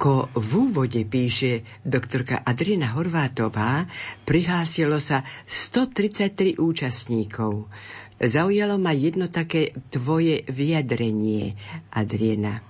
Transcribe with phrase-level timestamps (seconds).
[0.00, 3.84] Ako v úvode píše doktorka Adriana Horvátová,
[4.24, 7.68] prihlásilo sa 133 účastníkov.
[8.16, 11.52] Zaujalo ma jedno také tvoje vyjadrenie,
[11.92, 12.64] Adriana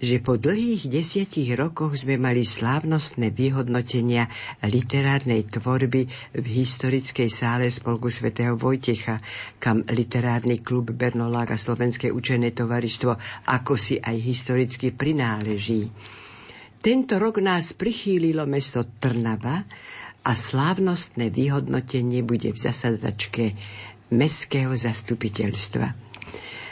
[0.00, 4.32] že po dlhých desiatich rokoch sme mali slávnostné vyhodnotenia
[4.64, 6.08] literárnej tvorby
[6.40, 9.20] v historickej sále Spolku svätého Vojtecha,
[9.60, 13.12] kam literárny klub Bernolák a Slovenské učené tovaristvo
[13.44, 15.92] ako si aj historicky prináleží.
[16.80, 19.68] Tento rok nás prichýlilo mesto Trnava
[20.24, 23.52] a slávnostné vyhodnotenie bude v zasadačke
[24.16, 26.09] Mestského zastupiteľstva.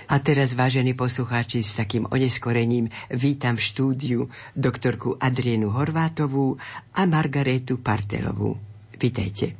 [0.08, 4.20] A teraz, vážení poslucháči, s takým oneskorením vítam v štúdiu
[4.56, 6.56] doktorku Adrienu Horvátovú
[6.96, 8.56] a Margaretu Partelovú.
[8.96, 9.52] Vítejte.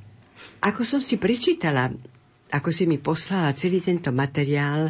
[0.64, 1.92] Ako som si prečítala,
[2.48, 4.88] ako si mi poslala celý tento materiál,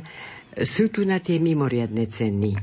[0.63, 2.55] sú tu na tie mimoriadne ceny.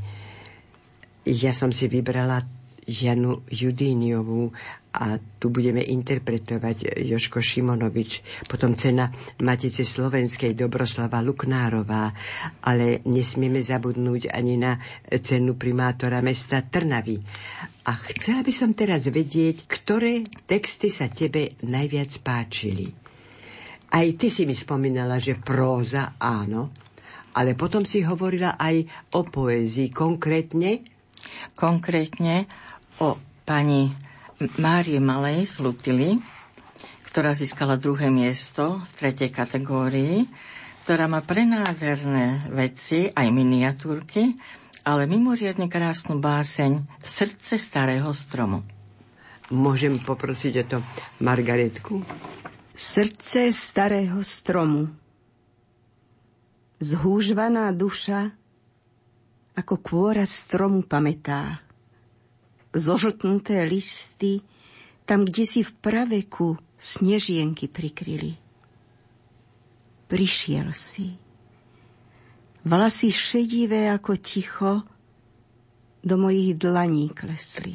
[1.28, 2.48] Ja som si vybrala
[2.88, 4.56] Janu Judíniovú
[4.96, 8.12] a tu budeme interpretovať Joško Šimonovič,
[8.48, 9.12] potom cena
[9.44, 12.16] Matice Slovenskej Dobroslava Luknárová,
[12.64, 14.80] ale nesmieme zabudnúť ani na
[15.20, 17.20] cenu primátora mesta Trnavy.
[17.86, 22.90] A chcela by som teraz vedieť, ktoré texty sa tebe najviac páčili.
[23.92, 26.74] Aj ty si mi spomínala, že próza áno,
[27.36, 29.92] ale potom si hovorila aj o poézii.
[29.92, 30.82] Konkrétne?
[31.54, 32.48] Konkrétne
[33.00, 33.92] o pani
[34.36, 36.20] Márie Malej z Lutily,
[37.08, 40.28] ktorá získala druhé miesto v tretej kategórii,
[40.84, 44.36] ktorá má prenádherné veci, aj miniatúrky,
[44.84, 48.68] ale mimoriadne krásnu báseň Srdce starého stromu.
[49.56, 50.78] Môžem poprosiť o to
[51.24, 52.04] Margaretku?
[52.76, 54.92] Srdce starého stromu.
[56.84, 58.36] Zhúžvaná duša
[59.56, 61.65] ako kôra stromu pamätá
[62.76, 64.44] zožltnuté listy,
[65.08, 68.36] tam, kde si v praveku snežienky prikryli.
[70.12, 71.16] Prišiel si.
[72.66, 74.74] Vlasy šedivé ako ticho
[76.04, 77.74] do mojich dlaní klesli.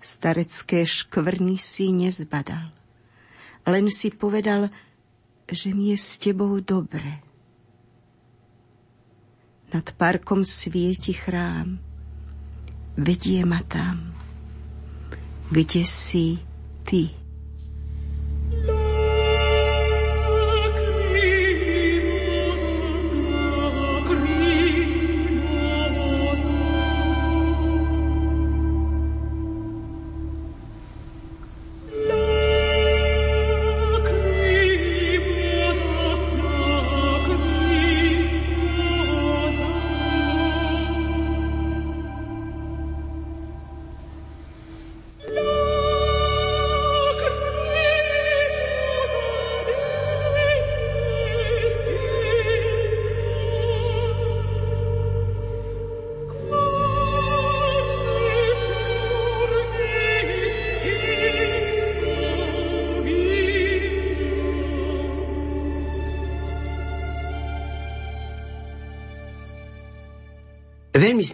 [0.00, 2.72] Starecké škvrny si nezbadal.
[3.66, 4.70] Len si povedal,
[5.50, 7.24] že mi je s tebou dobre.
[9.74, 11.95] Nad parkom svieti chrám
[12.96, 14.16] vedie ma tam,
[15.52, 16.40] kde si
[16.84, 17.25] ty.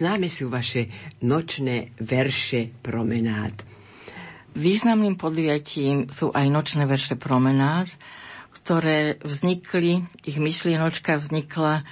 [0.03, 0.91] Známe sú vaše
[1.23, 3.55] nočné verše promenád.
[4.51, 7.87] Významným podujatím sú aj nočné verše promenád,
[8.51, 11.87] ktoré vznikli, ich myšlienočka vznikla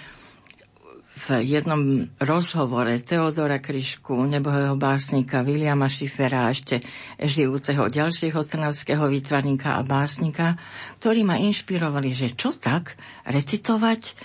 [1.21, 6.83] v jednom rozhovore Teodora Kryšku, nebohého básnika Williama Schiffera a ešte
[7.15, 10.59] žijúceho ďalšieho trnavského výtvarníka a básnika,
[10.99, 14.19] ktorí ma inšpirovali, že čo tak recitovať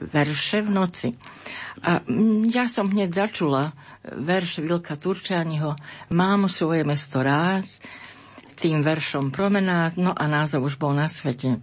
[0.00, 1.08] verše v noci.
[1.82, 2.00] A
[2.48, 5.74] ja som hneď začula verš Vilka Turčaniho
[6.14, 7.66] Mám svoje mesto rád,
[8.62, 11.58] tým veršom promenád, no a názov už bol na svete.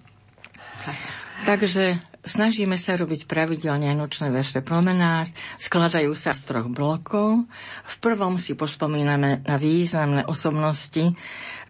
[1.48, 1.96] Takže
[2.28, 7.48] snažíme sa robiť pravidelne nočné verše promenád, skladajú sa z troch blokov.
[7.88, 11.16] V prvom si pospomíname na významné osobnosti,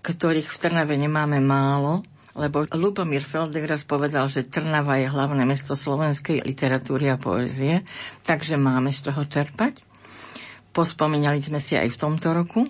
[0.01, 2.01] ktorých v Trnave nemáme málo,
[2.37, 7.81] lebo Lubomír Feldegras povedal, že Trnava je hlavné mesto slovenskej literatúry a poezie,
[8.21, 9.81] takže máme z toho čerpať.
[10.69, 12.69] Pospomínali sme si aj v tomto roku.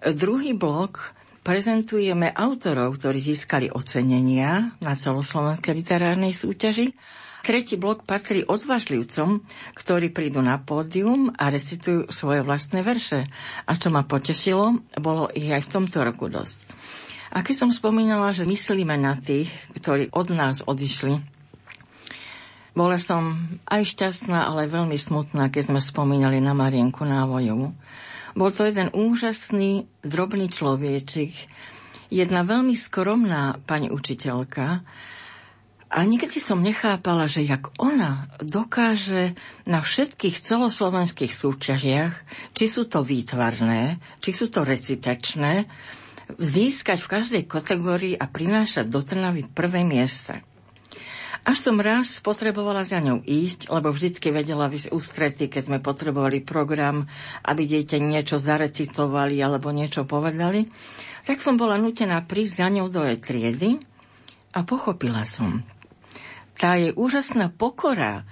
[0.00, 1.12] Druhý blok
[1.44, 6.96] prezentujeme autorov, ktorí získali ocenenia na celoslovenskej literárnej súťaži.
[7.44, 9.44] Tretí blok patrí odvážlivcom,
[9.76, 13.28] ktorí prídu na pódium a recitujú svoje vlastné verše.
[13.68, 16.64] A čo ma potešilo, bolo ich aj v tomto roku dosť.
[17.34, 21.18] A keď som spomínala, že myslíme na tých, ktorí od nás odišli,
[22.74, 27.74] bola som aj šťastná, ale veľmi smutná, keď sme spomínali na Marienku Návojovu.
[28.34, 31.34] Bol to jeden úžasný, drobný človečik,
[32.10, 34.82] jedna veľmi skromná pani učiteľka,
[35.94, 42.14] a niekedy som nechápala, že jak ona dokáže na všetkých celoslovenských súťažiach,
[42.50, 45.70] či sú to výtvarné, či sú to recitačné,
[46.36, 50.40] získať v každej kategórii a prinášať do Trnavy prvé miesta.
[51.44, 56.40] Až som raz potrebovala za ňou ísť, lebo vždycky vedela vysť ústretí, keď sme potrebovali
[56.40, 57.04] program,
[57.44, 60.72] aby dieťa niečo zarecitovali alebo niečo povedali,
[61.28, 63.70] tak som bola nutená prísť za ňou do jej triedy
[64.56, 65.60] a pochopila som.
[66.56, 68.24] Tá je úžasná pokora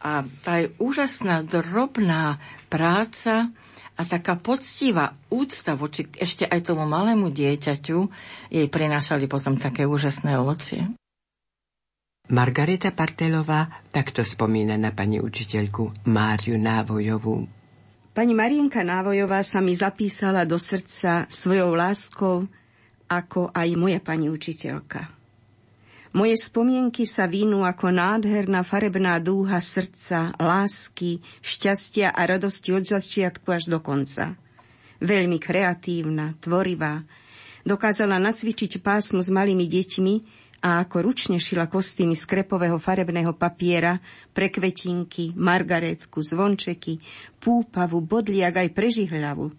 [0.00, 2.40] a tá je úžasná drobná
[2.72, 3.52] práca
[3.96, 7.98] a taká poctivá úcta voči ešte aj tomu malému dieťaťu
[8.52, 10.84] jej prinášali potom také úžasné ovocie.
[12.26, 17.46] Margareta Partelová takto spomína na pani učiteľku Máriu Návojovú.
[18.12, 22.50] Pani Marienka Návojová sa mi zapísala do srdca svojou láskou,
[23.06, 25.15] ako aj moja pani učiteľka.
[26.16, 33.44] Moje spomienky sa vínú ako nádherná farebná dúha srdca, lásky, šťastia a radosti od začiatku
[33.52, 34.32] až do konca.
[35.04, 37.04] Veľmi kreatívna, tvorivá,
[37.68, 40.14] dokázala nacvičiť pásmo s malými deťmi,
[40.64, 44.00] a ako ručne šila kostýmy z krepového farebného papiera
[44.32, 46.96] pre kvetinky, margaretku, zvončeky,
[47.36, 49.52] púpavu, bodliak aj pre žihľavu.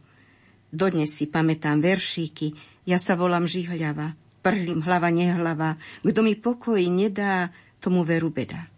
[0.74, 2.52] Dodnes si pamätám veršíky,
[2.90, 7.52] ja sa volám žihľava, prhlím hlava nehlava, kto mi pokoj nedá,
[7.84, 8.78] tomu veru beda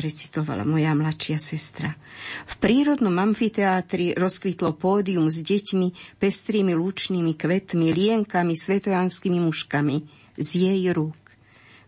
[0.00, 1.92] recitovala moja mladšia sestra.
[2.46, 9.96] V prírodnom amfiteátri rozkvitlo pódium s deťmi, pestrými lúčnými kvetmi, lienkami, svetojanskými muškami
[10.38, 11.18] z jej rúk.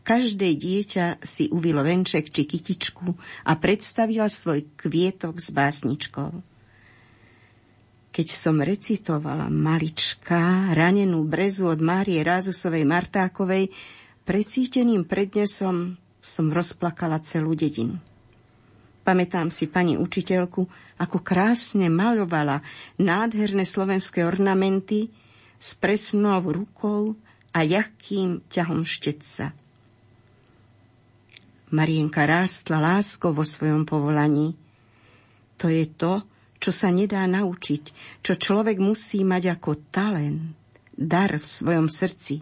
[0.03, 3.07] Každé dieťa si uvilo venček či kytičku
[3.47, 6.52] a predstavila svoj kvietok s básničkou.
[8.13, 13.73] Keď som recitovala malička, ranenú brezu od Márie Rázusovej Martákovej,
[14.29, 17.97] precíteným prednesom som rozplakala celú dedinu.
[19.03, 20.63] Pamätám si pani učiteľku,
[21.01, 22.63] ako krásne malovala
[23.01, 25.11] nádherné slovenské ornamenty
[25.59, 27.19] s presnou rukou
[27.51, 29.51] a ľahkým ťahom štetca.
[31.73, 34.53] Marienka rástla láskou vo svojom povolaní.
[35.57, 36.23] To je to,
[36.63, 37.83] čo sa nedá naučiť,
[38.23, 40.55] čo človek musí mať ako talent,
[40.95, 42.39] dar v svojom srdci.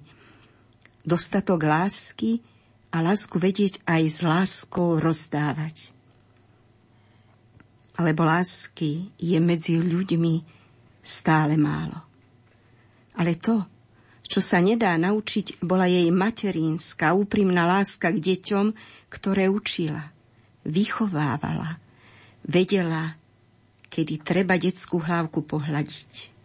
[1.00, 2.44] Dostatok lásky
[2.92, 5.96] a lásku vedieť aj s láskou rozdávať.
[7.96, 10.44] Alebo lásky je medzi ľuďmi
[11.00, 12.04] stále málo.
[13.16, 13.64] Ale to,
[14.28, 18.66] čo sa nedá naučiť, bola jej materinská, úprimná láska k deťom,
[19.08, 20.12] ktoré učila,
[20.68, 21.80] vychovávala,
[22.44, 23.19] vedela,
[23.90, 26.38] kedy treba detskú hlávku pohľadiť.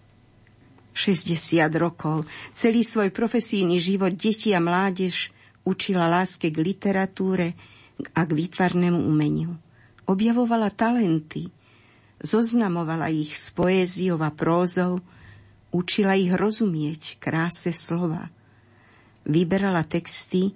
[0.96, 2.24] 60 rokov,
[2.56, 5.30] celý svoj profesijný život deti a mládež
[5.68, 7.54] učila láske k literatúre
[8.16, 9.60] a k výtvarnému umeniu.
[10.08, 11.52] Objavovala talenty,
[12.24, 15.04] zoznamovala ich s poéziou a prózou,
[15.75, 18.32] Učila ich rozumieť kráse slova.
[19.28, 20.56] Vyberala texty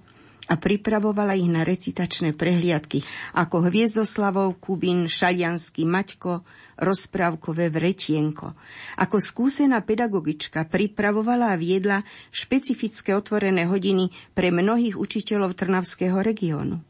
[0.50, 3.06] a pripravovala ich na recitačné prehliadky,
[3.38, 6.42] ako Hviezdoslavov, Kubin, Šaliansky, Maťko,
[6.82, 8.58] rozprávkové Vretienko.
[8.98, 12.02] Ako skúsená pedagogička pripravovala a viedla
[12.34, 16.82] špecifické otvorené hodiny pre mnohých učiteľov Trnavského regiónu.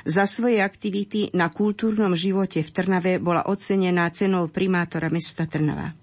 [0.00, 5.99] Za svoje aktivity na kultúrnom živote v Trnave bola ocenená cenou primátora mesta Trnava.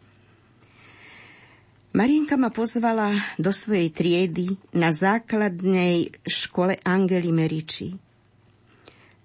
[1.98, 3.10] Marienka ma pozvala
[3.42, 7.90] do svojej triedy na základnej škole Angely Meriči.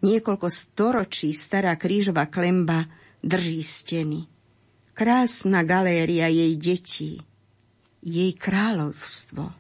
[0.01, 2.89] Niekoľko storočí stará krížová klemba
[3.21, 4.25] drží steny.
[4.97, 7.21] Krásna galéria jej detí,
[8.01, 9.53] jej kráľovstvo.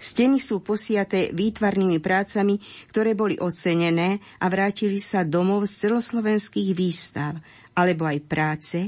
[0.00, 2.56] Steny sú posiaté výtvarnými prácami,
[2.88, 7.36] ktoré boli ocenené a vrátili sa domov z celoslovenských výstav,
[7.76, 8.78] alebo aj práce,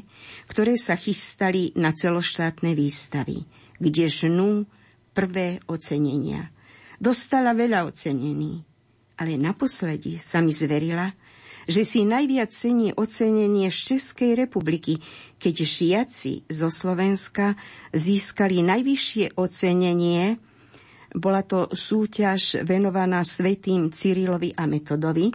[0.48, 3.44] ktoré sa chystali na celoštátne výstavy,
[3.78, 4.66] kde žnú
[5.14, 6.50] prvé ocenenia.
[6.98, 8.62] Dostala veľa ocenení,
[9.18, 11.14] ale naposledy sa mi zverila,
[11.68, 14.98] že si najviac cení ocenenie z Českej republiky,
[15.36, 17.54] keď žiaci zo Slovenska
[17.92, 20.40] získali najvyššie ocenenie.
[21.12, 25.28] Bola to súťaž venovaná svetým Cyrilovi a Metodovi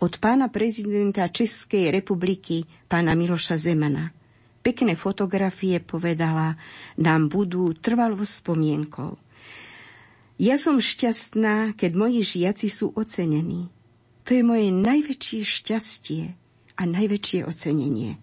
[0.00, 4.19] od pána prezidenta Českej republiky, pána Miloša Zemana.
[4.60, 6.60] Pekné fotografie, povedala,
[7.00, 9.16] nám budú trvalo spomienkou.
[10.40, 13.72] Ja som šťastná, keď moji žiaci sú ocenení.
[14.28, 16.22] To je moje najväčšie šťastie
[16.76, 18.20] a najväčšie ocenenie.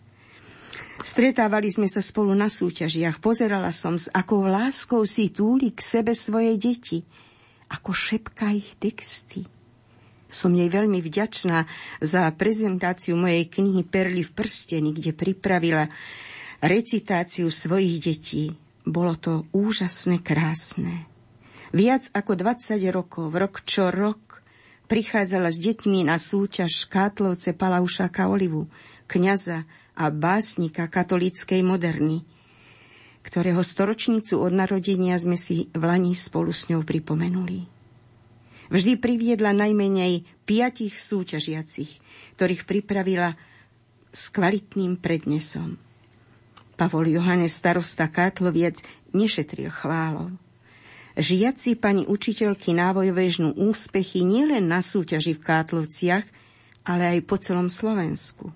[1.01, 6.17] Stretávali sme sa spolu na súťažiach, pozerala som s akou láskou si túli k sebe
[6.17, 7.05] svoje deti,
[7.69, 9.45] ako šepká ich texty.
[10.27, 11.63] Som jej veľmi vďačná
[12.03, 15.87] za prezentáciu mojej knihy Perly v prsteni, kde pripravila
[16.59, 18.55] recitáciu svojich detí.
[18.83, 21.07] Bolo to úžasné, krásne.
[21.75, 24.43] Viac ako 20 rokov, rok čo rok,
[24.87, 28.71] prichádzala s deťmi na súťaž Kátlovce Palaušáka Olivu,
[29.11, 29.67] kňaza
[29.97, 32.23] a básnika katolíckej moderny,
[33.27, 37.76] ktorého storočnicu od narodenia sme si v Lani spolu s ňou pripomenuli.
[38.67, 42.03] Vždy priviedla najmenej piatich súťažiacich,
[42.35, 43.39] ktorých pripravila
[44.11, 45.79] s kvalitným prednesom.
[46.77, 48.83] Pavol Johannes starosta Kátloviec
[49.15, 50.33] nešetril chválov.
[51.17, 56.25] Žiaci pani učiteľky návojové žnú úspechy nielen na súťaži v Kátlovciach,
[56.85, 58.53] ale aj po celom Slovensku.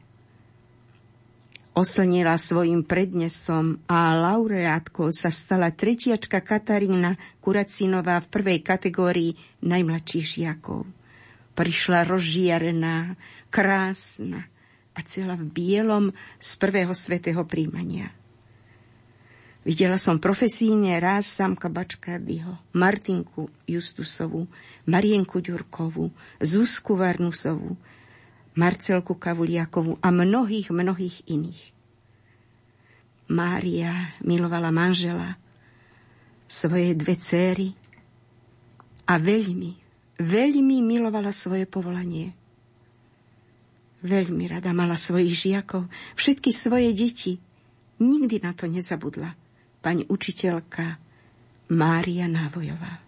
[1.71, 10.83] Oslnila svojim prednesom a laureátkou sa stala tretiačka Katarína Kuracinová v prvej kategórii najmladších žiakov.
[11.55, 13.15] Prišla rozžiarená,
[13.47, 14.51] krásna
[14.91, 16.05] a celá v bielom
[16.43, 18.11] z prvého svetého príjmania.
[19.63, 24.43] Videla som profesíne raz Samka Bačkardyho, Martinku Justusovú,
[24.91, 26.11] Marienku Ďurkovú,
[26.43, 27.79] Zuzku Varnusovú,
[28.53, 31.61] Marcelku Kavuliakovú a mnohých, mnohých iných.
[33.31, 35.39] Mária milovala manžela,
[36.43, 37.71] svoje dve céry
[39.07, 39.71] a veľmi,
[40.19, 42.35] veľmi milovala svoje povolanie.
[44.03, 45.87] Veľmi rada mala svojich žiakov,
[46.19, 47.39] všetky svoje deti.
[48.01, 49.31] Nikdy na to nezabudla
[49.79, 50.99] pani učiteľka
[51.71, 52.99] Mária Návojová.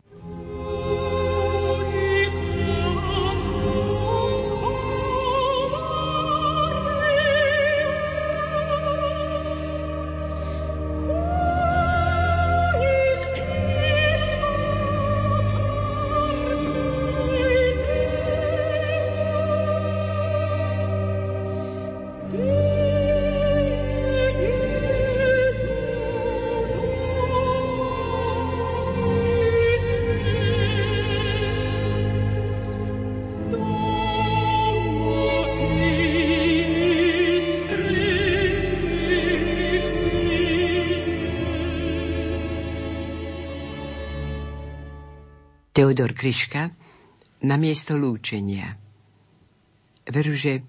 [45.73, 46.69] Teodor Kryška
[47.49, 48.77] na miesto lúčenia.
[50.05, 50.61] Veru, že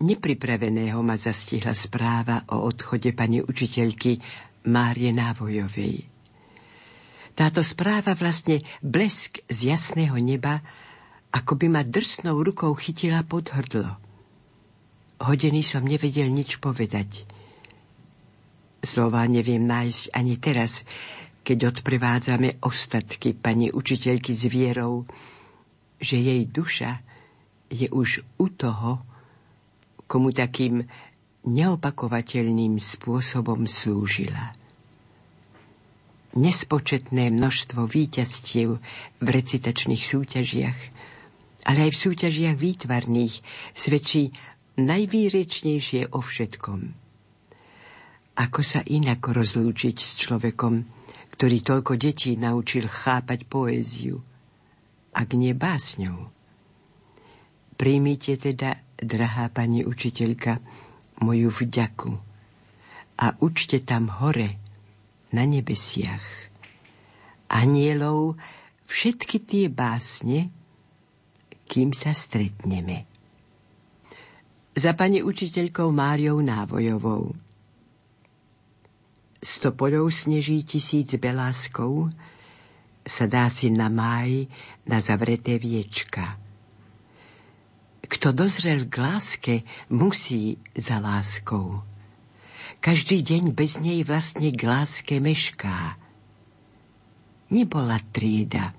[0.00, 4.16] nepripraveného ma zastihla správa o odchode pani učiteľky
[4.72, 6.08] Márie Návojovej.
[7.36, 10.64] Táto správa vlastne blesk z jasného neba,
[11.36, 13.92] ako by ma drsnou rukou chytila pod hrdlo.
[15.20, 17.28] Hodiny som nevedel nič povedať.
[18.80, 20.88] Slova neviem nájsť ani teraz,
[21.40, 25.08] keď odprevádzame ostatky pani učiteľky s vierou,
[26.00, 27.00] že jej duša
[27.70, 29.04] je už u toho,
[30.10, 30.84] komu takým
[31.46, 34.52] neopakovateľným spôsobom slúžila.
[36.30, 38.78] Nespočetné množstvo víťazstiev
[39.18, 40.78] v recitačných súťažiach,
[41.66, 43.34] ale aj v súťažiach výtvarných
[43.74, 44.30] svedčí
[44.78, 46.80] najvýrečnejšie o všetkom.
[48.40, 50.99] Ako sa inak rozlúčiť s človekom,
[51.40, 54.20] ktorý toľko detí naučil chápať poéziu,
[55.16, 56.28] ak nie básňou.
[57.80, 60.60] Príjmite teda, drahá pani učiteľka,
[61.24, 62.12] moju vďaku
[63.24, 64.60] a učte tam hore,
[65.32, 66.20] na nebesiach,
[67.48, 68.36] anielov
[68.84, 70.52] všetky tie básne,
[71.72, 73.08] kým sa stretneme.
[74.76, 77.32] Za pani učiteľkou Máriou Návojovou
[79.40, 82.12] sto poľov sneží tisíc beláskov,
[83.00, 84.46] sa dá si na máj
[84.84, 86.36] na zavreté viečka.
[88.04, 89.54] Kto dozrel k láske,
[89.88, 91.80] musí za láskou.
[92.80, 95.96] Každý deň bez nej vlastne k láske mešká.
[97.50, 98.72] Nebola trieda,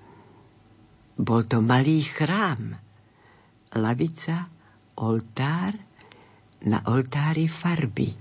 [1.18, 2.78] bol to malý chrám,
[3.76, 4.48] lavica,
[4.98, 5.76] oltár,
[6.66, 8.21] na oltári farby.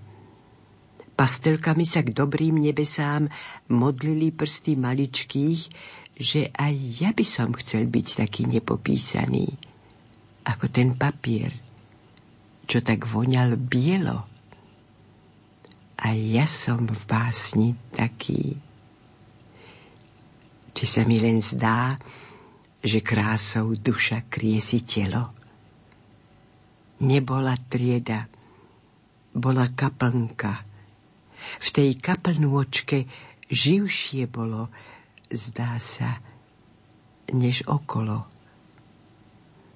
[1.21, 3.29] Pastelkami sa k dobrým nebesám
[3.69, 5.61] modlili prsty maličkých,
[6.17, 9.53] že aj ja by som chcel byť taký nepopísaný,
[10.49, 11.53] ako ten papier,
[12.65, 14.25] čo tak voňal bielo.
[16.00, 18.57] A ja som v básni taký.
[20.73, 22.00] Či sa mi len zdá,
[22.81, 25.37] že krásou duša kriesi telo?
[27.05, 28.25] Nebola trieda,
[29.37, 30.70] bola kaplnka.
[31.41, 33.07] V tej kaplnôčke
[33.51, 34.69] živšie bolo,
[35.31, 36.21] zdá sa,
[37.33, 38.27] než okolo.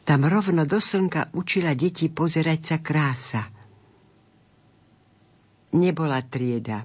[0.04, 3.42] Tam rovno do slnka učila deti pozerať sa krása.
[5.74, 6.84] Nebola trieda,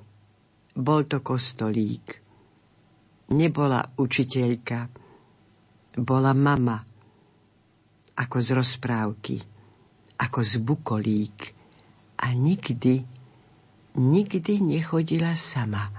[0.73, 2.07] bol to kostolík.
[3.29, 4.79] Nebola učiteľka,
[5.99, 6.81] bola mama,
[8.17, 9.37] ako z rozprávky
[10.19, 11.37] ako z bukolík
[12.19, 13.07] a nikdy,
[13.99, 15.91] nikdy nechodila sama.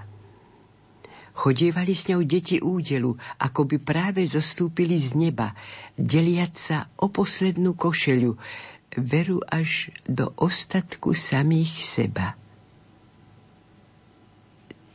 [1.37, 5.53] Chodievali s ňou deti údelu, ako by práve zostúpili z neba,
[5.95, 8.41] deliať sa o poslednú košeľu,
[8.97, 12.35] veru až do ostatku samých seba.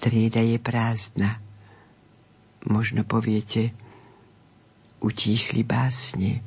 [0.02, 1.40] Trieda je prázdna.
[2.66, 3.72] Možno poviete,
[5.00, 6.46] utíchli básne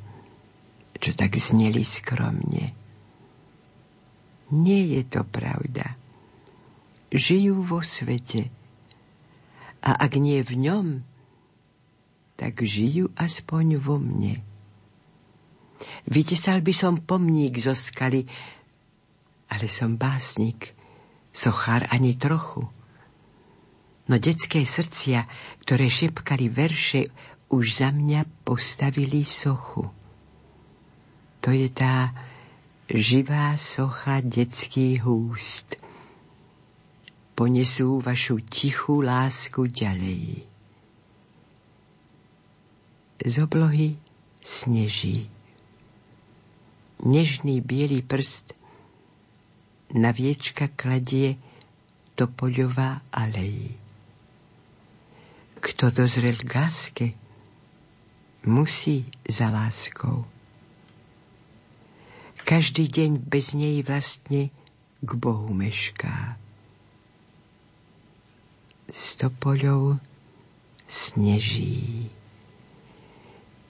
[0.99, 2.75] čo tak zneli skromne.
[4.51, 5.95] Nie je to pravda.
[7.09, 8.53] Žijú vo svete.
[9.81, 10.87] A ak nie v ňom,
[12.39, 14.45] tak žijú aspoň vo mne.
[16.07, 18.27] Vytesal by som pomník zo skaly,
[19.49, 20.75] ale som básnik,
[21.33, 22.67] sochár ani trochu.
[24.09, 25.29] No detské srdcia,
[25.65, 27.13] ktoré šepkali verše,
[27.49, 29.89] už za mňa postavili sochu.
[31.41, 32.13] To je tá
[32.89, 35.77] živá socha detských úst.
[37.39, 40.43] Ponesú vašu tichú lásku ďalej.
[43.23, 43.95] Z oblohy
[44.43, 45.31] sneží.
[47.07, 48.59] Nežný biely prst
[49.95, 51.39] na viečka kladie
[52.19, 53.71] Topoľová alej.
[55.63, 57.07] Kto dozrel k láske,
[58.51, 60.27] musí za láskou
[62.49, 64.49] každý deň bez nej vlastne
[65.05, 66.41] k Bohu mešká.
[68.89, 70.01] Stopoľov
[70.89, 72.09] sneží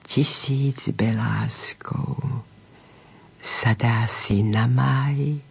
[0.07, 2.23] tisíc beláskov
[3.43, 5.43] sadá si na máj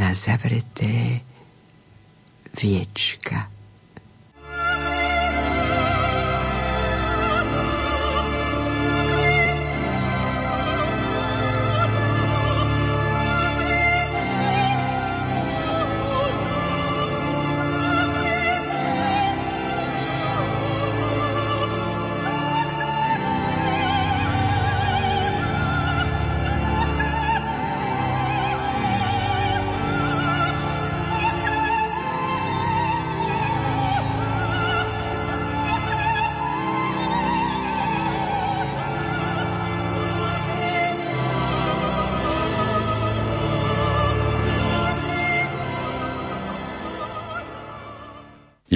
[0.00, 1.20] na zavreté
[2.56, 3.57] viečka.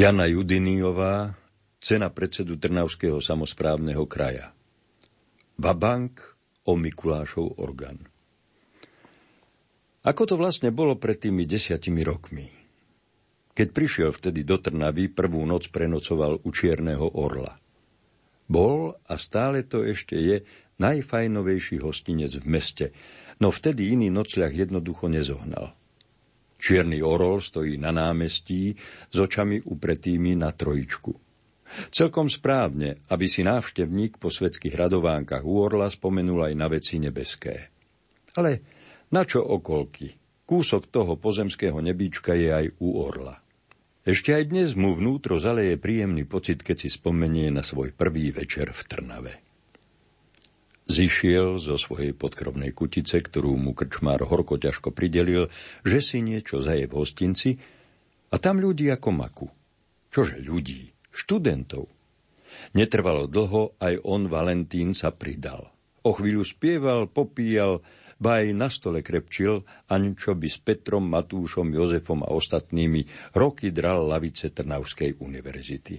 [0.02, 1.30] Jana Judiniová,
[1.78, 4.50] cena predsedu Trnavského samozprávneho kraja.
[5.62, 6.18] Vabank
[6.66, 8.02] o Mikulášov orgán.
[10.02, 12.50] Ako to vlastne bolo pred tými desiatimi rokmi?
[13.54, 17.62] Keď prišiel vtedy do Trnavy, prvú noc prenocoval u Čierneho orla.
[18.50, 20.42] Bol a stále to ešte je
[20.82, 22.86] najfajnovejší hostinec v meste,
[23.38, 25.70] no vtedy iný nocľah jednoducho nezohnal–
[26.62, 28.70] Čierny orol stojí na námestí
[29.10, 31.10] s očami upretými na trojičku.
[31.90, 37.74] Celkom správne, aby si návštevník po svetských radovánkach u orla spomenul aj na veci nebeské.
[38.38, 38.62] Ale
[39.10, 40.14] na čo okolky?
[40.46, 43.42] Kúsok toho pozemského nebíčka je aj u orla.
[44.02, 48.70] Ešte aj dnes mu vnútro zaleje príjemný pocit, keď si spomenie na svoj prvý večer
[48.70, 49.51] v Trnave.
[50.92, 55.48] Zišiel zo svojej podkrobnej kutice, ktorú mu krčmár horko ťažko pridelil,
[55.88, 57.56] že si niečo zaje v hostinci
[58.28, 59.48] a tam ľudí ako maku.
[60.12, 60.92] Čože ľudí?
[61.08, 61.88] Študentov.
[62.76, 65.72] Netrvalo dlho, aj on, Valentín, sa pridal.
[66.04, 67.80] O chvíľu spieval, popíjal,
[68.20, 69.64] ba aj na stole krepčil,
[70.20, 75.96] čo by s Petrom, Matúšom, Jozefom a ostatnými roky dral lavice Trnavskej univerzity.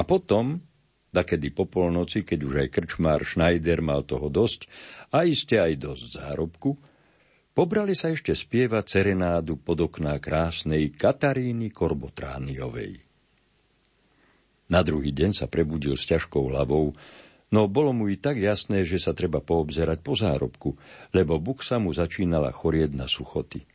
[0.00, 0.71] A potom
[1.12, 4.64] Dakedy po polnoci, keď už aj krčmár Schneider mal toho dosť
[5.12, 6.80] a iste aj dosť zárobku,
[7.52, 13.04] pobrali sa ešte spievať serenádu pod okná krásnej Kataríny Korbotrániovej.
[14.72, 16.96] Na druhý deň sa prebudil s ťažkou hlavou,
[17.52, 20.80] no bolo mu i tak jasné, že sa treba poobzerať po zárobku,
[21.12, 23.68] lebo buksa mu začínala chorieť na suchoty.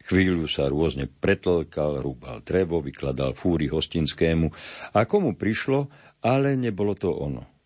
[0.00, 4.48] Chvíľu sa rôzne pretlkal, rúbal drevo, vykladal fúry hostinskému
[4.96, 5.92] a komu prišlo,
[6.24, 7.60] ale nebolo to ono.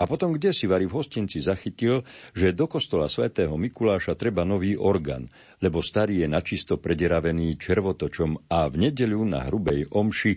[0.00, 2.00] A potom kde si Vary v hostinci zachytil,
[2.32, 5.28] že do kostola svätého Mikuláša treba nový orgán,
[5.60, 10.32] lebo starý je načisto prederavený červotočom a v nedeľu na hrubej omši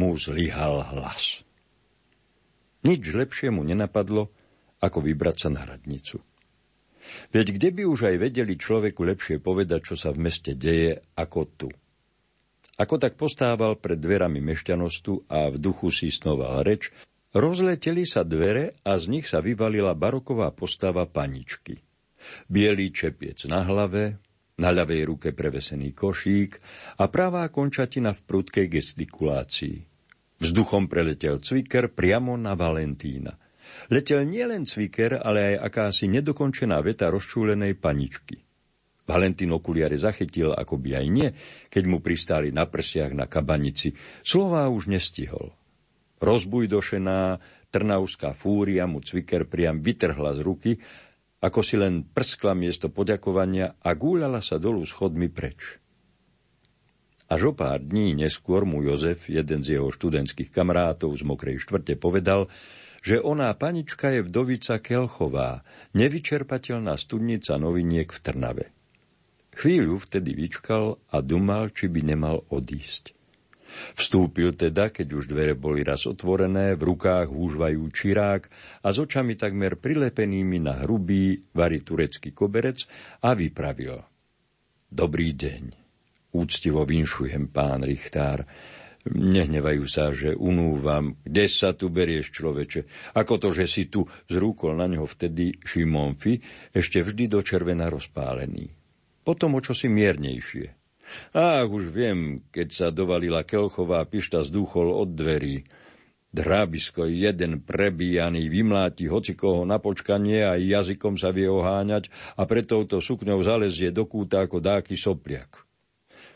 [0.00, 1.44] mu zlyhal hlas.
[2.88, 4.32] Nič lepšie mu nenapadlo,
[4.80, 6.31] ako vybrať sa na radnicu.
[7.34, 11.40] Veď kde by už aj vedeli človeku lepšie povedať, čo sa v meste deje, ako
[11.58, 11.68] tu.
[12.78, 16.90] Ako tak postával pred dverami mešťanostu a v duchu si snoval reč,
[17.32, 21.80] Rozleteli sa dvere a z nich sa vyvalila baroková postava paničky.
[22.44, 24.20] Bielý čepiec na hlave,
[24.60, 26.60] na ľavej ruke prevesený košík
[27.00, 29.76] a pravá končatina v prudkej gestikulácii.
[30.44, 33.32] Vzduchom preletel cviker priamo na Valentína.
[33.90, 38.40] Letel nielen cviker, ale aj akási nedokončená veta rozčúlenej paničky.
[39.02, 41.28] Valentín okuliare zachytil, ako by aj nie,
[41.66, 43.92] keď mu pristáli na prsiach na kabanici.
[44.22, 45.50] Slová už nestihol.
[46.22, 47.42] Rozbujdošená
[47.74, 50.72] trnauská fúria mu cviker priam vytrhla z ruky,
[51.42, 55.82] ako si len prskla miesto poďakovania a gúľala sa dolu schodmi preč.
[57.26, 61.98] Až o pár dní neskôr mu Jozef, jeden z jeho študentských kamarátov z Mokrej štvrte,
[61.98, 62.46] povedal,
[63.02, 65.66] že oná panička je vdovica Kelchová,
[65.98, 68.66] nevyčerpateľná studnica noviniek v Trnave.
[69.52, 73.12] Chvíľu vtedy vyčkal a dumal, či by nemal odísť.
[73.96, 78.42] Vstúpil teda, keď už dvere boli raz otvorené, v rukách húžvajú čirák
[78.84, 82.84] a s očami takmer prilepenými na hrubý, vary turecký koberec
[83.24, 83.96] a vypravil.
[84.92, 85.62] Dobrý deň.
[86.32, 88.44] Úctivo vinšujem, pán Richtár.
[89.02, 91.18] Nehnevajú sa, že unúvam.
[91.26, 93.12] Kde sa tu berieš, človeče?
[93.18, 96.38] Ako to, že si tu zrúkol na neho vtedy Šimonfi,
[96.70, 98.70] ešte vždy do červena rozpálený.
[99.26, 100.78] Potom o čo si miernejšie.
[101.34, 105.66] Ach, už viem, keď sa dovalila Kelchová pišta zdúchol od dverí.
[106.32, 112.08] Drábisko jeden prebíjaný vymláti hocikoho na počkanie a jazykom sa vie oháňať
[112.40, 115.71] a pre touto sukňou zalezie do kúta ako dáky sopliak.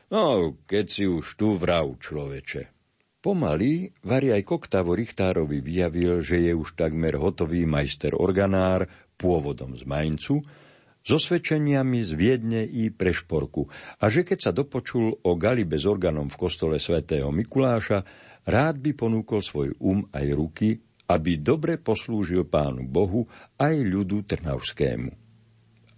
[0.06, 2.70] No, keď si už tu vrav, človeče.
[3.18, 8.86] Pomaly Vari aj Koktavo Richtárovi vyjavil, že je už takmer hotový majster organár,
[9.18, 10.38] pôvodom z Maincu,
[11.02, 13.66] so svedčeniami z Viedne i Prešporku
[13.98, 18.02] a že keď sa dopočul o galibe s organom v kostole svätého Mikuláša,
[18.46, 20.78] rád by ponúkol svoj um aj ruky,
[21.10, 23.26] aby dobre poslúžil pánu Bohu
[23.58, 25.25] aj ľudu Trnavskému.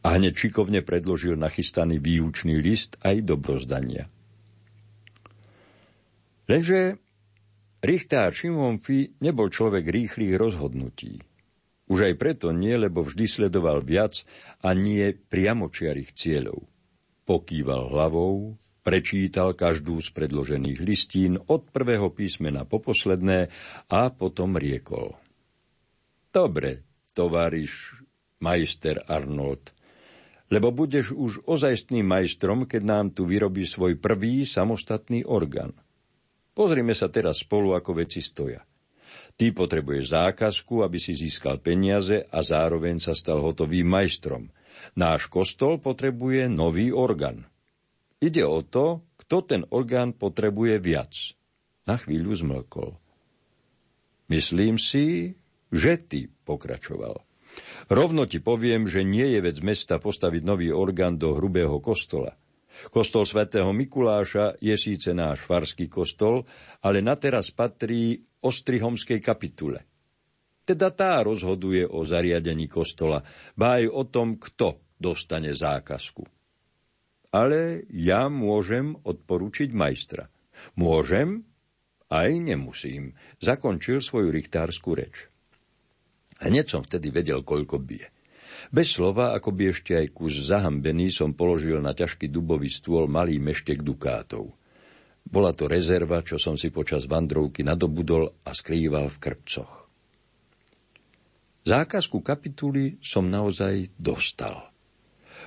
[0.08, 4.08] A hneď čikovne predložil nachystaný výučný list aj dobrozdania.
[6.48, 6.96] Lenže
[7.78, 8.80] Richtár Šimon
[9.22, 11.22] nebol človek rýchlych rozhodnutí.
[11.92, 14.26] Už aj preto nie, lebo vždy sledoval viac
[14.66, 16.66] a nie priamočiarých cieľov.
[17.22, 23.52] Pokýval hlavou, prečítal každú z predložených listín od prvého písmena po posledné
[23.92, 25.14] a potom riekol.
[26.34, 26.82] Dobre,
[27.14, 28.02] tovariš
[28.42, 29.77] majster Arnold,
[30.48, 35.76] lebo budeš už ozajstným majstrom, keď nám tu vyrobí svoj prvý samostatný orgán.
[36.56, 38.64] Pozrime sa teraz spolu, ako veci stoja.
[39.38, 44.50] Ty potrebuješ zákazku, aby si získal peniaze a zároveň sa stal hotovým majstrom.
[44.98, 47.46] Náš kostol potrebuje nový orgán.
[48.18, 51.14] Ide o to, kto ten orgán potrebuje viac.
[51.86, 52.98] Na chvíľu zmlkol.
[54.26, 55.38] Myslím si,
[55.70, 57.27] že ty, pokračoval.
[57.88, 62.36] Rovno ti poviem, že nie je vec mesta postaviť nový orgán do hrubého kostola.
[62.92, 66.46] Kostol svätého Mikuláša je síce náš farský kostol,
[66.84, 69.82] ale na teraz patrí Ostrihomskej kapitule.
[70.62, 73.24] Teda tá rozhoduje o zariadení kostola,
[73.56, 76.22] ba aj o tom, kto dostane zákazku.
[77.32, 80.28] Ale ja môžem odporučiť majstra.
[80.76, 81.48] Môžem,
[82.12, 85.32] aj nemusím, zakončil svoju richtárskú reč.
[86.38, 88.08] Hneď som vtedy vedel, koľko bije.
[88.68, 93.40] Bez slova, ako by ešte aj kus zahambený, som položil na ťažký dubový stôl malý
[93.40, 94.52] meštek dukátov.
[95.28, 99.72] Bola to rezerva, čo som si počas vandrovky nadobudol a skrýval v krpcoch.
[101.68, 104.72] Zákazku kapituly som naozaj dostal.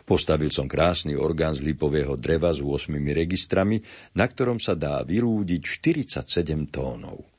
[0.06, 3.82] Postavil som krásny orgán z lipového dreva s 8 registrami,
[4.18, 7.31] na ktorom sa dá vylúdiť 47 tónov.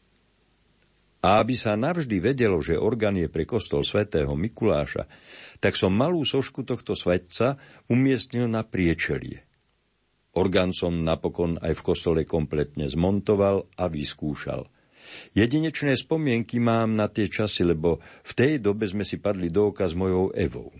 [1.22, 5.06] A aby sa navždy vedelo, že orgán je pre kostol svätého Mikuláša,
[5.62, 7.54] tak som malú sošku tohto svetca
[7.87, 9.46] umiestnil na priečelie.
[10.35, 14.66] Orgán som napokon aj v kostole kompletne zmontoval a vyskúšal.
[15.37, 19.87] Jedinečné spomienky mám na tie časy, lebo v tej dobe sme si padli do oka
[19.87, 20.72] s mojou Evou.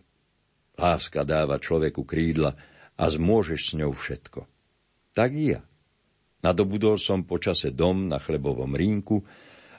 [0.75, 2.51] Láska dáva človeku krídla
[2.97, 4.41] a zmôžeš s ňou všetko.
[5.13, 5.61] Tak i ja.
[6.43, 9.23] Nadobudol som počase dom na chlebovom rínku,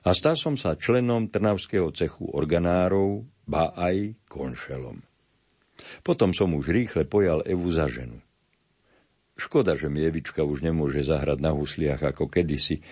[0.03, 4.99] a stal som sa členom Trnavského cechu organárov, ba aj konšelom.
[6.03, 8.19] Potom som už rýchle pojal Evu za ženu.
[9.33, 12.83] Škoda, že mi Evička už nemôže zahrať na husliach ako kedysi,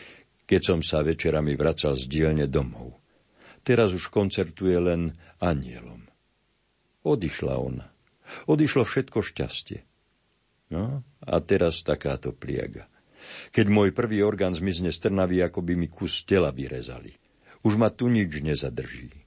[0.48, 2.98] keď som sa večerami vracal z dielne domov.
[3.62, 6.10] Teraz už koncertuje len anielom.
[7.06, 7.88] Odišla ona.
[8.50, 9.80] Odišlo všetko šťastie.
[10.72, 12.88] No, a teraz takáto pliaga
[13.50, 17.10] keď môj prvý orgán zmizne z Trnavy, ako by mi kus tela vyrezali.
[17.66, 19.21] Už ma tu nič nezadrží.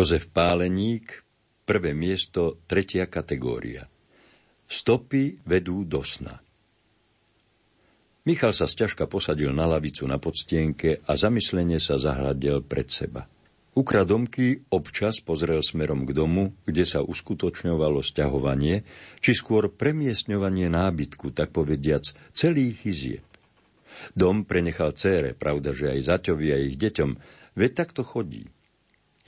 [0.00, 1.12] Jozef Páleník,
[1.68, 3.84] prvé miesto, tretia kategória.
[4.64, 6.40] Stopy vedú do sna.
[8.24, 13.28] Michal sa sťažka posadil na lavicu na podstienke a zamyslenie sa zahľadil pred seba.
[13.76, 18.88] Ukradomky občas pozrel smerom k domu, kde sa uskutočňovalo sťahovanie,
[19.20, 23.26] či skôr premiestňovanie nábytku, tak povediac, celých izieb.
[24.16, 27.20] Dom prenechal cére, pravda, že aj zaťovi a ich deťom,
[27.52, 28.48] veď takto chodí.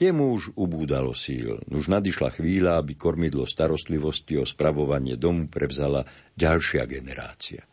[0.03, 1.63] Jemu už ubúdalo síl.
[1.71, 6.03] Už nadišla chvíľa, aby kormidlo starostlivosti o spravovanie domu prevzala
[6.35, 7.63] ďalšia generácia.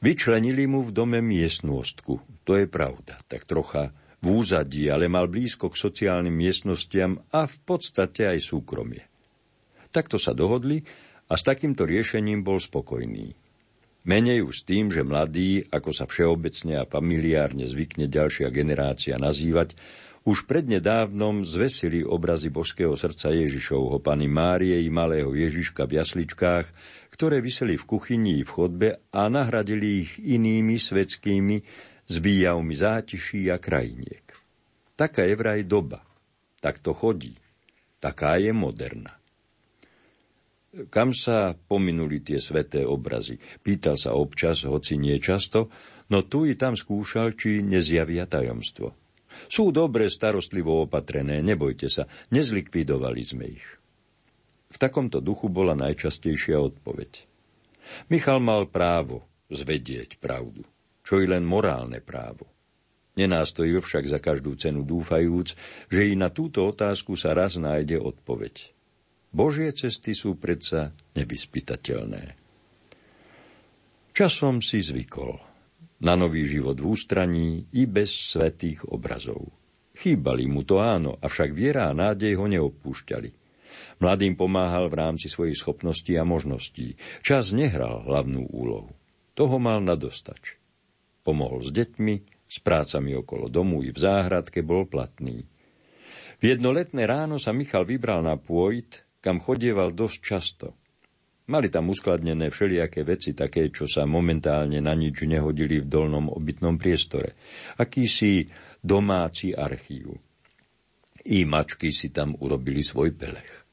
[0.00, 3.92] Vyčlenili mu v dome miestnostku, to je pravda, tak trocha
[4.24, 9.04] v úzadí, ale mal blízko k sociálnym miestnostiam a v podstate aj súkromie.
[9.92, 10.80] Takto sa dohodli
[11.28, 13.36] a s takýmto riešením bol spokojný.
[14.08, 19.76] Menej už s tým, že mladý, ako sa všeobecne a familiárne zvykne ďalšia generácia nazývať,
[20.26, 26.66] už prednedávnom zvesili obrazy božského srdca Ježišovho, Pany Márie i malého Ježiška v jasličkách,
[27.14, 31.56] ktoré vyseli v kuchyni i v chodbe a nahradili ich inými svetskými
[32.08, 34.24] s výjavmi zátiší a krajiniek.
[34.98, 36.02] Taká je vraj doba.
[36.58, 37.38] Tak to chodí.
[38.02, 39.14] Taká je moderna.
[40.92, 43.38] Kam sa pominuli tie sveté obrazy?
[43.38, 45.72] Pýtal sa občas, hoci nie často,
[46.12, 49.07] no tu i tam skúšal, či nezjavia tajomstvo.
[49.46, 53.66] Sú dobre starostlivo opatrené, nebojte sa, nezlikvidovali sme ich.
[54.68, 57.24] V takomto duchu bola najčastejšia odpoveď.
[58.12, 60.66] Michal mal právo zvedieť pravdu,
[61.00, 62.44] čo i len morálne právo.
[63.16, 65.56] Nenástojil však za každú cenu dúfajúc,
[65.90, 68.70] že i na túto otázku sa raz nájde odpoveď.
[69.34, 72.38] Božie cesty sú predsa nevyspytateľné.
[74.14, 75.47] Časom si zvykol
[75.98, 79.50] na nový život v ústraní i bez svetých obrazov.
[79.98, 83.30] Chýbali mu to áno, avšak viera a nádej ho neopúšťali.
[83.98, 86.94] Mladým pomáhal v rámci svojich schopností a možností.
[87.18, 88.94] Čas nehral hlavnú úlohu.
[89.34, 90.54] Toho mal nadostač.
[91.26, 92.14] Pomohol s deťmi,
[92.46, 95.44] s prácami okolo domu i v záhradke bol platný.
[96.38, 100.68] V jednoletné ráno sa Michal vybral na pôjt, kam chodieval dosť často–
[101.48, 106.76] Mali tam uskladnené všelijaké veci, také, čo sa momentálne na nič nehodili v dolnom obytnom
[106.76, 107.40] priestore.
[107.80, 108.44] Akýsi
[108.84, 110.12] domáci archív.
[111.24, 113.64] I mačky si tam urobili svoj pelech.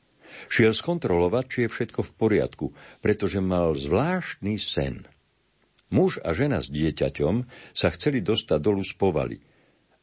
[0.48, 2.66] Šiel skontrolovať, či je všetko v poriadku,
[3.04, 5.04] pretože mal zvláštny sen.
[5.92, 7.44] Muž a žena s dieťaťom
[7.76, 9.38] sa chceli dostať dolu z povaly,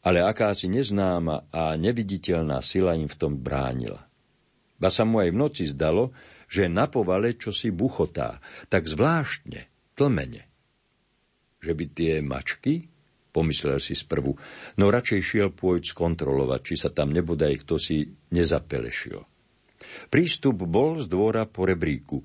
[0.05, 4.12] ale akási neznáma a neviditeľná sila im v tom bránila.
[4.83, 6.11] Ba sa mu aj v noci zdalo,
[6.51, 10.43] že na povale čosi buchotá, tak zvláštne, tlmene.
[11.63, 12.91] Že by tie mačky,
[13.31, 14.35] pomyslel si sprvu,
[14.83, 19.23] no radšej šiel pôjť skontrolovať, či sa tam nebodaj kto si nezapelešil.
[20.11, 22.19] Prístup bol z dvora po rebríku.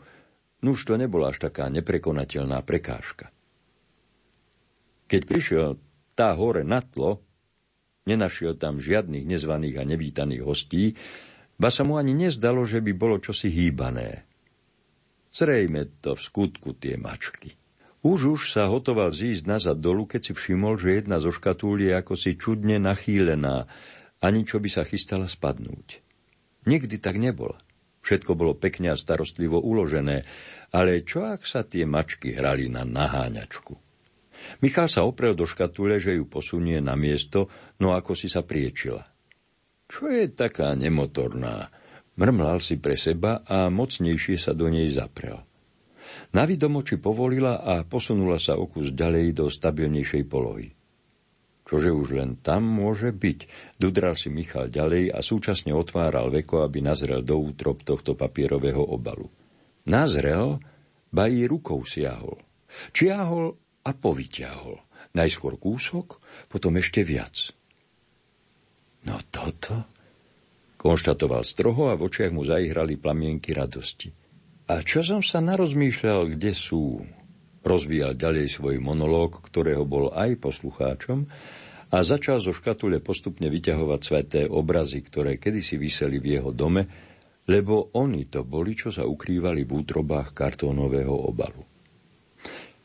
[0.65, 3.30] Nuž to nebola až taká neprekonateľná prekážka.
[5.08, 5.67] Keď prišiel
[6.17, 7.22] tá hore na tlo,
[8.10, 10.98] nenašiel tam žiadnych nezvaných a nevítaných hostí,
[11.58, 14.26] ba sa mu ani nezdalo, že by bolo čosi hýbané.
[15.34, 17.54] Zrejme to v skutku tie mačky.
[18.06, 21.91] Už už sa hotoval zísť nazad dolu, keď si všimol, že jedna zo škatúl je
[21.98, 23.67] ako si čudne nachýlená,
[24.22, 26.02] ani čo by sa chystala spadnúť.
[26.70, 27.58] Nikdy tak nebola.
[28.06, 30.24] Všetko bolo pekne a starostlivo uložené,
[30.72, 33.76] ale čo ak sa tie mačky hrali na naháňačku?
[34.63, 37.52] Michal sa oprel do škatule, že ju posunie na miesto,
[37.84, 39.04] no ako si sa priečila.
[39.88, 41.71] Čo je taká nemotorná?
[42.17, 45.39] Mrmlal si pre seba a mocnejšie sa do nej zaprel.
[46.36, 50.67] Na vidomoči povolila a posunula sa o kus ďalej do stabilnejšej polohy.
[51.67, 53.39] Čože už len tam môže byť,
[53.76, 59.28] dudral si Michal ďalej a súčasne otváral veko, aby nazrel do útrop tohto papierového obalu.
[59.88, 60.63] Nazrel,
[61.12, 62.39] ba i rukou siahol.
[62.95, 63.52] Čiahol
[63.84, 64.80] a povyťahol.
[65.12, 67.52] Najskôr kúsok, potom ešte viac.
[69.08, 69.88] No toto,
[70.76, 74.12] konštatoval stroho a v očiach mu zaihrali plamienky radosti.
[74.67, 77.00] A čo som sa narozmýšľal, kde sú?
[77.63, 81.24] Rozvíjal ďalej svoj monológ, ktorého bol aj poslucháčom,
[81.88, 86.84] a začal zo škatule postupne vyťahovať sveté obrazy, ktoré kedysi vyseli v jeho dome,
[87.48, 91.63] lebo oni to boli, čo sa ukrývali v útrobách kartónového obalu.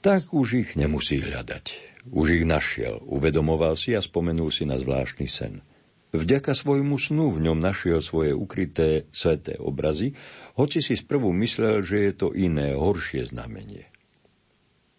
[0.02, 1.94] Tak už ich nemusí hľadať.
[2.14, 5.62] Už ich našiel, uvedomoval si a spomenul si na zvláštny sen.
[6.12, 10.12] Vďaka svojmu snu v ňom našiel svoje ukryté sveté obrazy,
[10.60, 13.88] hoci si sprvu myslel, že je to iné, horšie znamenie.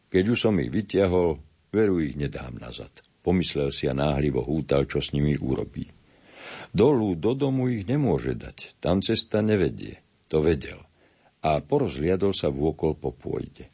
[0.09, 1.37] Keď už som ich vyťahol,
[1.69, 2.89] veru ich nedám nazad.
[3.21, 5.89] Pomyslel si a náhlivo hútal, čo s nimi urobí.
[6.73, 10.01] Dolu do domu ich nemôže dať, tam cesta nevedie.
[10.33, 10.81] To vedel.
[11.45, 13.72] A porozliadol sa vôkol po pôjde.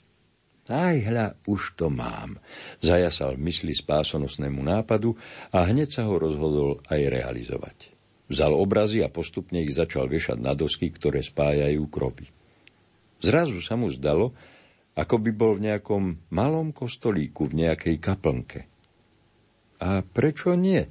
[0.69, 2.37] Aj hľa, už to mám.
[2.77, 5.17] Zajasal v mysli spásonosnému nápadu
[5.49, 7.77] a hneď sa ho rozhodol aj realizovať.
[8.29, 12.29] Vzal obrazy a postupne ich začal vešať na dosky, ktoré spájajú kropy.
[13.19, 14.37] Zrazu sa mu zdalo,
[14.93, 18.69] ako by bol v nejakom malom kostolíku, v nejakej kaplnke.
[19.81, 20.85] A prečo nie?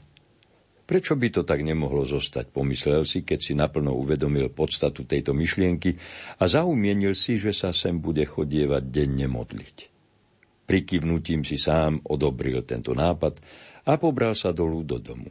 [0.89, 6.01] Prečo by to tak nemohlo zostať, pomyslel si, keď si naplno uvedomil podstatu tejto myšlienky
[6.41, 9.93] a zaumienil si, že sa sem bude chodievať denne modliť.
[10.65, 13.37] Prikývnutím si sám odobril tento nápad
[13.85, 15.29] a pobral sa dolu do domu.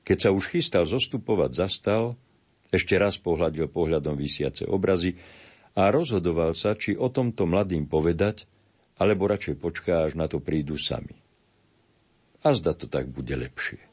[0.00, 2.16] Keď sa už chystal zostupovať, zastal,
[2.72, 5.12] ešte raz pohľadil pohľadom vysiace obrazy
[5.76, 8.48] a rozhodoval sa, či o tomto mladým povedať,
[8.96, 11.20] alebo radšej počká, až na to prídu sami.
[12.40, 13.89] A zda to tak bude lepšie.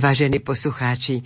[0.00, 1.20] Vážení poslucháči,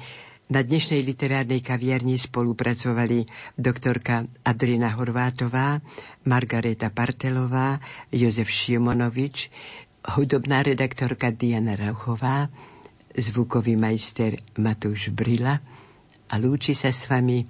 [0.50, 3.22] na dnešnej literárnej kaviarni spolupracovali
[3.54, 5.78] doktorka Adrina Horvátová,
[6.26, 7.78] Margareta Partelová,
[8.10, 9.54] Jozef Šimonovič,
[10.18, 12.50] hudobná redaktorka Diana Rauchová,
[13.14, 15.54] zvukový majster Matúš Brila
[16.26, 17.46] a lúči sa s vami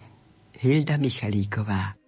[0.60, 2.03] Hilda Michalíková.